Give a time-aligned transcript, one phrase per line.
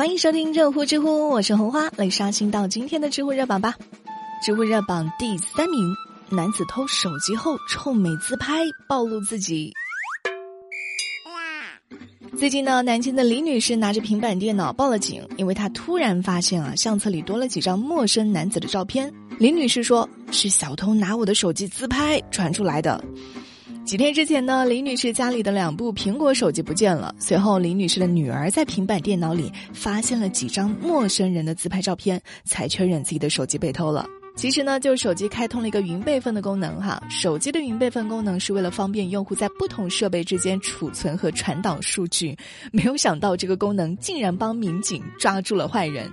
[0.00, 3.74] 欢迎收听热乎知乎，我是红花，来刷新到今天的知乎热榜吧。
[4.42, 5.94] 知乎热榜第三名，
[6.30, 9.70] 男子偷手机后臭美自拍，暴露自己。
[12.38, 19.12] 最近呢，南京的李女士拿着平板电脑报了警，因为她突然发现啊，相册里多了几张陌生男子的照片。
[19.38, 23.04] 李女士说：“是小偷拿我的手机自拍传出来的。”
[23.90, 27.12] 几天之前呢，李女士家里的两部苹果手机不见了。
[27.18, 34.06] 随后，李女士的女儿在平板电脑里发现了几张陌生人的自拍照片，才确认自己的手机被偷了。
[34.36, 37.02] 其实呢，就手机开通了一个云备份的功能哈。
[37.10, 42.38] 手机的云备份功能是为了方便用户在不同设备之间储存和传导数据。
[42.70, 46.08] 没有想到这个功能竟然帮民警抓住了坏人。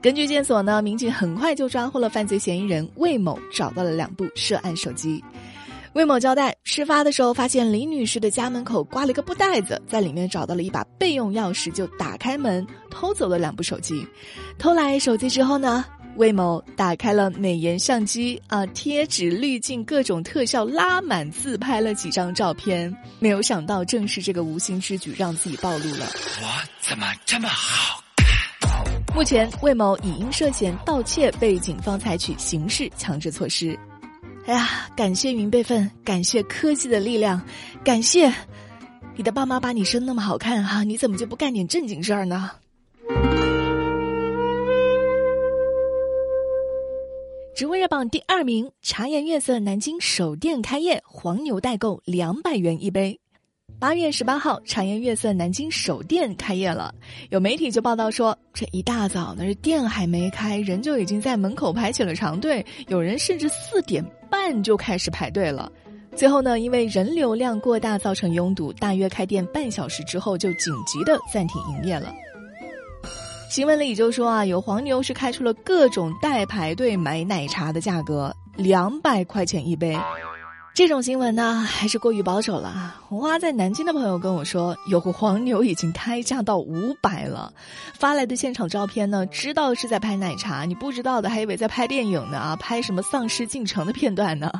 [0.00, 5.22] 根据线索呢，民警很快就抓获了犯罪嫌疑人魏某，找到了两部涉案手机。
[5.98, 14.06] 魏某交代，事发的时候发现李女士的家门口挂了一个布袋子，在里面找到了一把备用钥匙，就打开门偷走了两部手机。
[14.60, 15.84] 偷来手机之后呢，
[16.14, 22.96] 魏某打开了美颜相机啊，贴纸、滤镜、各种特效拉满，自拍了几张照片。
[23.18, 26.06] 没有想到，正是这个无心之举让自己暴露了。
[26.40, 26.46] 我
[26.78, 29.16] 怎么这么好看？
[29.16, 33.76] 目前，魏某已因涉嫌盗窃被警方采取刑事强制措施。
[34.48, 37.38] 哎呀，感谢云备份，感谢科技的力量，
[37.84, 38.32] 感谢
[39.14, 42.50] 你的爸妈把你生那么好看哈，你怎么就不干点正经事儿呢？
[47.54, 53.20] 直播热榜第二名，茶颜悦色南京首店开业，黄牛代购两百元一杯。
[53.78, 56.94] 八月十八号，茶颜悦色南京首店开业了。
[57.28, 65.70] 有媒体就报道说，这一大早呢，这店还没开，人就已经在门口排起了长队，有人甚至四点半就开始排队了。
[66.16, 72.12] 最后呢，因为人流量过大造成拥堵，大约开店半小时之后就紧急的暂停营业了。
[73.48, 79.96] 新闻里就说啊，有黄牛是开出了各种代排队买奶茶的价格，两百块钱一杯。
[80.78, 82.94] 这种新闻呢，还是过于保守了。
[83.08, 87.52] 红花在南京的朋友跟我说，有个黄牛已经开价到五百了，
[87.94, 94.52] 发来的现场照片呢，知道是在拍奶茶，你不知道的还以为在拍电影呢啊，拍什么丧尸进城的片段呢？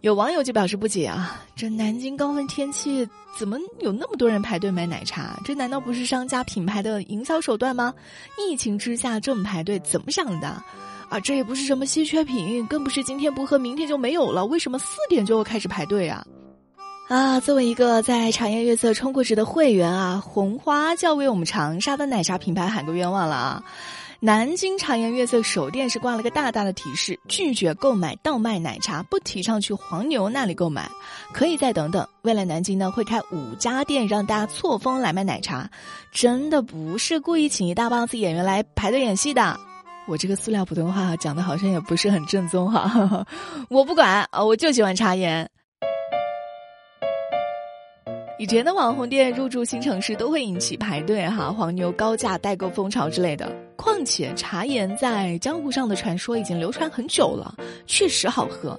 [0.00, 5.40] 有网友就表示不解啊，这南京高温天气，怎么有那么多人排队买奶茶？
[5.44, 7.92] 这难道不是商家品牌的营销手段吗？
[8.38, 10.62] 疫情之下这么排队，怎么想的？
[11.08, 14.44] 啊，这也不是什么稀缺品，更不是今天不喝明天就没有了。
[14.44, 16.24] 为什么四点就会开始排队啊？
[17.08, 23.64] 啊，作为一个在茶颜悦色充过值的会员啊，红花就要为我们长沙的奶茶品牌喊个冤枉了啊！
[24.18, 30.90] 南京茶颜悦色首店是挂了个大大的提示，拒绝购买倒卖奶茶，不提倡去黄牛那里购买，
[31.32, 32.04] 可以再等等。
[32.22, 35.70] 未来南京呢会开五家店，让大家错峰来买奶茶，
[36.10, 39.60] 真的不是故意请一大帮子演员来排队演戏的。
[40.08, 43.26] 我这个塑料普通话讲的好像也不是很正宗哈，
[43.68, 45.48] 我不管啊，我就喜欢茶颜。
[48.38, 53.50] 以前的网红店入驻新城市都会引起排队哈，黄牛高价代购风潮之类的。
[53.76, 57.54] 况且茶颜在江湖上的传说已经流传很久了，
[57.86, 58.78] 确实好喝。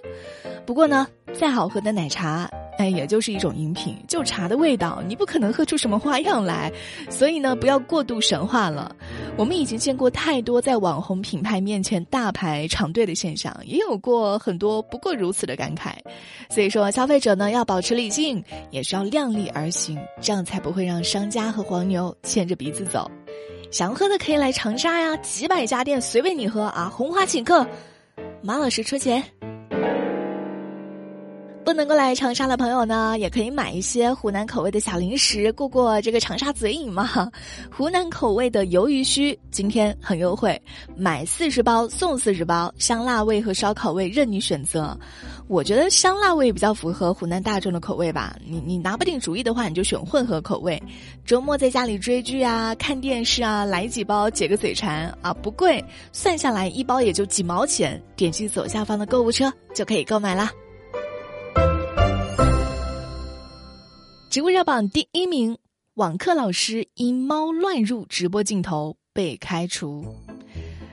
[0.66, 2.50] 不过呢，再好喝的奶茶。
[2.78, 6.72] 哎，也就是一种饮品，就茶的味道，你不可能喝出什么花样来，
[7.10, 8.96] 所以呢，不要过度神话了。
[9.36, 15.94] 我们已经见过太多在网红品牌面前大排长队的现象，也有过很多不过如此的感慨。
[16.50, 23.10] 所以说，消费者呢要保持理性，也是要量力而行，这样才不会让商家和黄牛牵着鼻子走。
[23.72, 27.68] 想喝的可以来长沙呀，几百家店随便你喝啊，红花请客，
[28.42, 29.24] 马老师出钱。
[31.68, 37.30] 不能够来长沙的朋友呢，也可以买一些湖南口味的小零食，过过这个长沙嘴瘾嘛。
[37.70, 40.58] 湖南口味的鱿鱼须今天很优惠，
[40.96, 44.98] 买四十包送四十包，香辣味和烧烤味任你选择。
[45.50, 48.38] 我觉得香辣味比较符合湖南大众的口味吧。
[48.46, 50.82] 你你拿不定主意的话，你就选混合口味。
[51.26, 55.84] 周末在家里追剧啊、看电视啊，来几包解个嘴馋啊，不贵，
[56.14, 58.02] 算下来一包也就几毛钱。
[58.16, 60.50] 点击左下方的购物车就可以购买啦。
[64.38, 65.58] 植物热榜第一名，
[65.96, 70.06] 网课老师因猫乱入直播镜头被开除。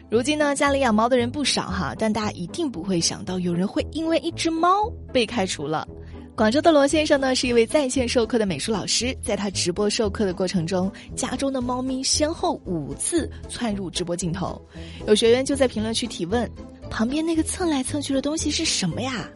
[0.09, 5.87] 如今呢，家里养猫的人不少哈，但大家一定不会想到有人会因为一只猫被开除了。
[6.35, 14.59] 广州的罗先生呢，是一位在线授课的美术老师，在他直播授课的过程中，家中的猫咪先后五次窜入直播镜头，
[15.07, 16.51] 有学员就在评论区提问：
[16.89, 19.29] 旁边那个蹭来蹭去的东西是什么呀？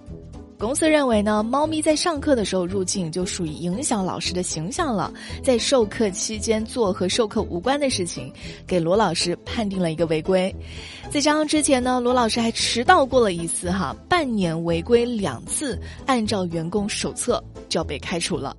[0.58, 8.32] 公司认为呢，猫咪在上课的时候入境就属于影响老师的形象了，在授课期间做和授课无关的事情，
[8.66, 10.52] 给罗老师判定了一个违规。
[11.10, 18.56] 再加上之前呢，罗老师还迟到过了一次哈，半年违规两次，按照员工手册就要被开除了。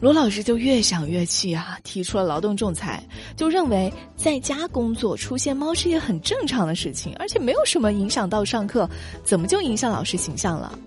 [0.00, 3.06] 罗老师就越想越气啊，提出了劳动仲裁，
[3.36, 8.88] 就认为在家工作出现猫是件很正常的事情，而且没有什么影响到上课，
[9.22, 10.78] 怎么就影响老师形象了？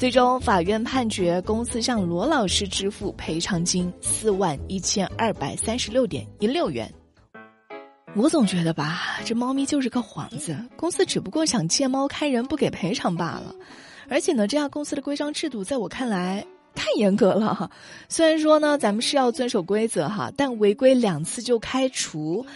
[0.00, 6.90] 最终，法院判决公司向罗老师支付赔偿金四万一千二百三十六点一六元。
[8.16, 13.54] 我总觉得吧，这猫咪就是个幌子，公司只不过想借猫开人，不给赔偿罢了。
[14.08, 17.70] 而且呢，这家公司的规章制度在我看来太严格了。
[18.08, 22.46] 虽然说呢，咱们是要遵守规则哈，但违规两次就开除。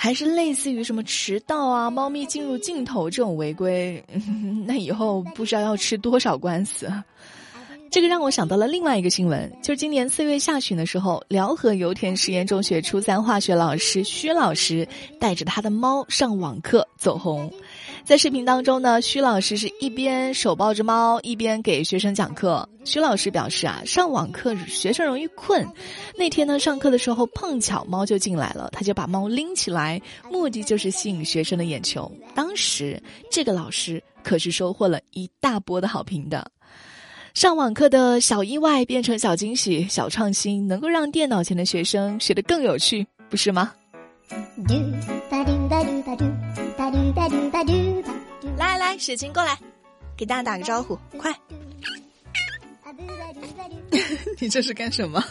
[0.00, 4.02] 还是类似于什么迟到啊、猫咪进入镜头这种违规，
[4.64, 6.88] 那以后不知道要吃多少官司。
[7.90, 14.86] 这个让我想到了另外一个新闻，就是今年四月下旬的时候，辽河油田实验中学初三化学老师薛老师
[15.18, 17.52] 带着他的猫上网课走红。
[18.04, 22.66] 在视频当中呢，徐老师是一边手抱着猫，一边给学生讲课。
[22.84, 25.66] 徐老师表示啊，上网课学生容易困，
[26.16, 30.00] 那天呢上课的时候碰巧猫就进来了，他就把猫拎起来，
[30.30, 32.10] 目的就是吸引学生的眼球。
[32.34, 36.50] 当时这个老师可是收获了一大波的好评的。
[37.34, 43.72] 上网课的小意外变成小惊喜、小创新，能够让电脑前的学生学得更有趣，不是吗？
[48.56, 49.58] 来来，雪晴过来，
[50.16, 51.34] 给大家打个招呼，快！
[54.38, 55.22] 你这是干什么？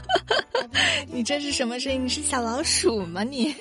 [1.08, 2.04] 你这是什么声音？
[2.04, 3.24] 你是小老鼠吗？
[3.24, 3.56] 你？